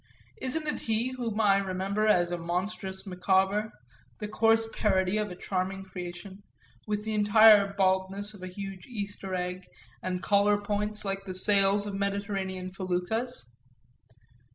Isn't 0.41 0.65
it 0.65 0.79
he 0.79 1.09
whom 1.11 1.39
I 1.39 1.57
remember 1.57 2.07
as 2.07 2.31
a 2.31 2.37
monstrous 2.39 3.05
Micawber, 3.05 3.71
the 4.17 4.27
coarse 4.27 4.67
parody 4.73 5.19
of 5.19 5.29
a 5.29 5.35
charming 5.35 5.83
creation, 5.83 6.41
with 6.87 7.03
the 7.03 7.13
entire 7.13 7.71
baldness 7.75 8.33
of 8.33 8.41
a 8.41 8.47
huge 8.47 8.87
Easter 8.87 9.35
egg 9.35 9.67
and 10.01 10.23
collar 10.23 10.59
points 10.59 11.05
like 11.05 11.23
the 11.25 11.35
sails 11.35 11.85
of 11.85 11.93
Mediterranean 11.93 12.71
feluccas? 12.71 13.43